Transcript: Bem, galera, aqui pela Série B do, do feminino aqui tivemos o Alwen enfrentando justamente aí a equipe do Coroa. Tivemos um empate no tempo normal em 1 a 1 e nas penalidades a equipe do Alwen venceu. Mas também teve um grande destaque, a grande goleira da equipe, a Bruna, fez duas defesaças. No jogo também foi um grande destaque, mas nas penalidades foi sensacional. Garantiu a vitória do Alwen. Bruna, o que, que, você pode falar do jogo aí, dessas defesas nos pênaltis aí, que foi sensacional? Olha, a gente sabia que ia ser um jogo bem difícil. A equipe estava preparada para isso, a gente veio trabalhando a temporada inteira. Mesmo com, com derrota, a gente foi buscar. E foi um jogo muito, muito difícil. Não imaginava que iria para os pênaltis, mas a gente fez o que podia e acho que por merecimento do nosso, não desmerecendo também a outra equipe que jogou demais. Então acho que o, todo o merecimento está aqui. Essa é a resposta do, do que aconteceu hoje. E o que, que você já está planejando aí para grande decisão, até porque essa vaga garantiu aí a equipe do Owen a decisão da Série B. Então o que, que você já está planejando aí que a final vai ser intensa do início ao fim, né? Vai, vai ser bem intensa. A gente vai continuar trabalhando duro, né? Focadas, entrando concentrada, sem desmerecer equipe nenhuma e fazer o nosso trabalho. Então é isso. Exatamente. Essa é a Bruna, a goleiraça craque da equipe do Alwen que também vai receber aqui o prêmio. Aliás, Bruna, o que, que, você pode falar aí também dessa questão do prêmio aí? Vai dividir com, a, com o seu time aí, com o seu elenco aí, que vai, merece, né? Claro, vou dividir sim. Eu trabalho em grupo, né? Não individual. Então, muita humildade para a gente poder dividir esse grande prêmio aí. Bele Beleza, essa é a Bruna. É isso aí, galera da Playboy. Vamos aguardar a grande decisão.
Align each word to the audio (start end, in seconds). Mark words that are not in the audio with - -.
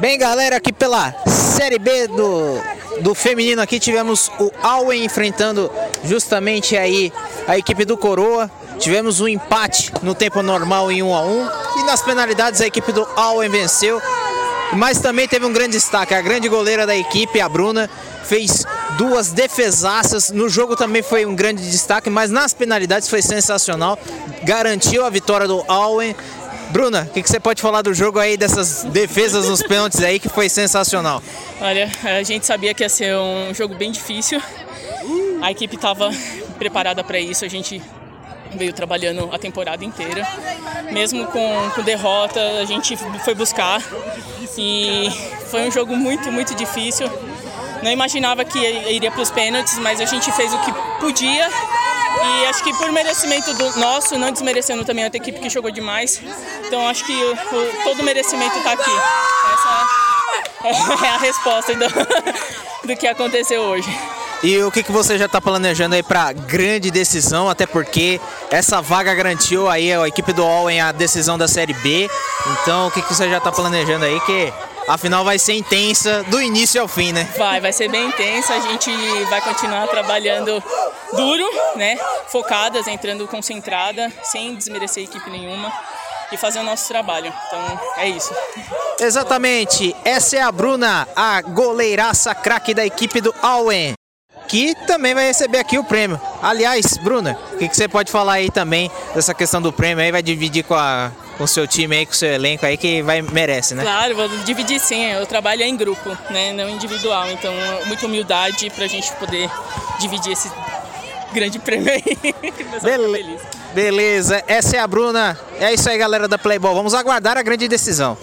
Bem, 0.00 0.18
galera, 0.18 0.56
aqui 0.56 0.72
pela 0.72 1.14
Série 1.26 1.78
B 1.78 2.08
do, 2.08 2.58
do 3.02 3.14
feminino 3.14 3.60
aqui 3.60 3.78
tivemos 3.78 4.32
o 4.40 4.50
Alwen 4.62 5.04
enfrentando 5.04 5.70
justamente 6.02 6.74
aí 6.74 7.12
a 7.46 7.58
equipe 7.58 7.84
do 7.84 7.98
Coroa. 7.98 8.50
Tivemos 8.78 9.20
um 9.20 9.28
empate 9.28 9.92
no 10.02 10.14
tempo 10.14 10.42
normal 10.42 10.90
em 10.90 11.02
1 11.02 11.14
a 11.14 11.20
1 11.20 11.50
e 11.80 11.82
nas 11.82 12.00
penalidades 12.00 12.62
a 12.62 12.66
equipe 12.66 12.92
do 12.92 13.06
Alwen 13.14 13.50
venceu. 13.50 14.00
Mas 14.72 15.00
também 15.00 15.28
teve 15.28 15.44
um 15.44 15.52
grande 15.52 15.72
destaque, 15.72 16.14
a 16.14 16.22
grande 16.22 16.48
goleira 16.48 16.86
da 16.86 16.96
equipe, 16.96 17.38
a 17.38 17.48
Bruna, 17.48 17.90
fez 18.24 18.64
duas 18.96 19.32
defesaças. 19.32 20.30
No 20.30 20.48
jogo 20.48 20.76
também 20.76 21.02
foi 21.02 21.26
um 21.26 21.34
grande 21.34 21.68
destaque, 21.68 22.08
mas 22.08 22.30
nas 22.30 22.54
penalidades 22.54 23.06
foi 23.06 23.20
sensacional. 23.20 23.98
Garantiu 24.44 25.04
a 25.04 25.10
vitória 25.10 25.46
do 25.46 25.62
Alwen. 25.68 26.14
Bruna, 26.70 27.02
o 27.02 27.12
que, 27.12 27.22
que, 27.22 27.28
você 27.28 27.40
pode 27.40 27.60
falar 27.60 27.82
do 27.82 27.92
jogo 27.92 28.18
aí, 28.18 28.36
dessas 28.36 28.84
defesas 28.84 29.48
nos 29.48 29.62
pênaltis 29.62 30.00
aí, 30.02 30.20
que 30.20 30.28
foi 30.28 30.48
sensacional? 30.48 31.22
Olha, 31.60 31.90
a 32.04 32.22
gente 32.22 32.46
sabia 32.46 32.72
que 32.72 32.82
ia 32.82 32.88
ser 32.88 33.14
um 33.16 33.52
jogo 33.52 33.74
bem 33.74 33.90
difícil. 33.90 34.40
A 35.42 35.50
equipe 35.50 35.74
estava 35.74 36.10
preparada 36.58 37.02
para 37.02 37.18
isso, 37.18 37.44
a 37.44 37.48
gente 37.48 37.82
veio 38.54 38.72
trabalhando 38.72 39.28
a 39.32 39.38
temporada 39.38 39.84
inteira. 39.84 40.26
Mesmo 40.92 41.26
com, 41.26 41.70
com 41.74 41.82
derrota, 41.82 42.40
a 42.60 42.64
gente 42.64 42.96
foi 43.24 43.34
buscar. 43.34 43.82
E 44.56 45.08
foi 45.50 45.66
um 45.66 45.70
jogo 45.70 45.96
muito, 45.96 46.30
muito 46.30 46.54
difícil. 46.54 47.10
Não 47.82 47.90
imaginava 47.90 48.44
que 48.44 48.58
iria 48.58 49.10
para 49.10 49.22
os 49.22 49.30
pênaltis, 49.30 49.78
mas 49.78 50.00
a 50.00 50.04
gente 50.04 50.30
fez 50.32 50.52
o 50.52 50.58
que 50.58 50.72
podia 51.00 51.48
e 52.22 52.46
acho 52.46 52.62
que 52.64 52.72
por 52.74 52.90
merecimento 52.92 53.52
do 53.54 53.78
nosso, 53.78 54.18
não 54.18 54.32
desmerecendo 54.32 54.84
também 54.84 55.04
a 55.04 55.06
outra 55.06 55.18
equipe 55.18 55.38
que 55.38 55.48
jogou 55.48 55.70
demais. 55.70 56.20
Então 56.66 56.86
acho 56.88 57.04
que 57.04 57.12
o, 57.12 57.36
todo 57.84 58.00
o 58.00 58.04
merecimento 58.04 58.58
está 58.58 58.72
aqui. 58.72 58.90
Essa 60.64 61.06
é 61.06 61.08
a 61.08 61.18
resposta 61.18 61.74
do, 61.74 61.86
do 62.86 62.96
que 62.96 63.06
aconteceu 63.06 63.62
hoje. 63.62 63.88
E 64.42 64.58
o 64.62 64.70
que, 64.70 64.82
que 64.82 64.90
você 64.90 65.18
já 65.18 65.26
está 65.26 65.38
planejando 65.38 65.94
aí 65.94 66.02
para 66.02 66.32
grande 66.32 66.90
decisão, 66.90 67.48
até 67.48 67.66
porque 67.66 68.18
essa 68.50 68.80
vaga 68.80 69.14
garantiu 69.14 69.68
aí 69.68 69.92
a 69.92 70.08
equipe 70.08 70.32
do 70.32 70.44
Owen 70.44 70.80
a 70.80 70.92
decisão 70.92 71.36
da 71.36 71.46
Série 71.46 71.74
B. 71.74 72.08
Então 72.62 72.86
o 72.86 72.90
que, 72.90 73.02
que 73.02 73.14
você 73.14 73.28
já 73.28 73.36
está 73.36 73.52
planejando 73.52 74.06
aí 74.06 74.18
que 74.20 74.52
a 74.88 74.98
final 74.98 75.24
vai 75.24 75.38
ser 75.38 75.54
intensa 75.54 76.22
do 76.24 76.40
início 76.40 76.80
ao 76.80 76.88
fim, 76.88 77.12
né? 77.12 77.28
Vai, 77.36 77.60
vai 77.60 77.72
ser 77.72 77.88
bem 77.88 78.06
intensa. 78.06 78.54
A 78.54 78.60
gente 78.60 78.90
vai 79.28 79.40
continuar 79.40 79.86
trabalhando 79.88 80.62
duro, 81.12 81.48
né? 81.76 81.98
Focadas, 82.28 82.86
entrando 82.86 83.26
concentrada, 83.28 84.12
sem 84.22 84.54
desmerecer 84.54 85.04
equipe 85.04 85.30
nenhuma 85.30 85.72
e 86.32 86.36
fazer 86.36 86.60
o 86.60 86.62
nosso 86.62 86.88
trabalho. 86.88 87.32
Então 87.46 87.80
é 87.96 88.08
isso. 88.08 88.34
Exatamente. 88.98 89.94
Essa 90.04 90.36
é 90.36 90.40
a 90.40 90.52
Bruna, 90.52 91.06
a 91.14 91.40
goleiraça 91.42 92.34
craque 92.34 92.74
da 92.74 92.84
equipe 92.84 93.20
do 93.20 93.34
Alwen 93.42 93.94
que 94.50 94.74
também 94.84 95.14
vai 95.14 95.26
receber 95.26 95.58
aqui 95.58 95.78
o 95.78 95.84
prêmio. 95.84 96.20
Aliás, 96.42 96.98
Bruna, 96.98 97.38
o 97.52 97.56
que, 97.56 97.68
que, 97.68 97.76
você 97.76 97.86
pode 97.86 98.10
falar 98.10 98.32
aí 98.32 98.50
também 98.50 98.90
dessa 99.14 99.32
questão 99.32 99.62
do 99.62 99.72
prêmio 99.72 100.02
aí? 100.02 100.10
Vai 100.10 100.24
dividir 100.24 100.64
com, 100.64 100.74
a, 100.74 101.12
com 101.40 101.44
o 101.44 101.48
seu 101.48 101.66
time 101.66 101.96
aí, 101.96 102.04
com 102.04 102.12
o 102.12 102.14
seu 102.14 102.30
elenco 102.30 102.66
aí, 102.66 102.76
que 102.76 103.00
vai, 103.00 103.22
merece, 103.22 103.74
né? 103.74 103.82
Claro, 103.82 104.14
vou 104.14 104.28
dividir 104.44 104.78
sim. 104.78 105.06
Eu 105.06 105.24
trabalho 105.24 105.62
em 105.62 105.74
grupo, 105.74 106.10
né? 106.28 106.52
Não 106.52 106.68
individual. 106.68 107.30
Então, 107.30 107.50
muita 107.86 108.04
humildade 108.04 108.68
para 108.68 108.84
a 108.84 108.86
gente 108.86 109.10
poder 109.12 109.48
dividir 109.98 110.32
esse 110.32 110.52
grande 111.32 111.58
prêmio 111.58 111.90
aí. 111.90 112.02
Bele 112.84 113.38
Beleza, 113.72 114.44
essa 114.46 114.76
é 114.76 114.80
a 114.80 114.86
Bruna. 114.86 115.40
É 115.58 115.72
isso 115.72 115.88
aí, 115.88 115.96
galera 115.96 116.28
da 116.28 116.36
Playboy. 116.36 116.74
Vamos 116.74 116.92
aguardar 116.92 117.38
a 117.38 117.42
grande 117.42 117.66
decisão. 117.68 118.18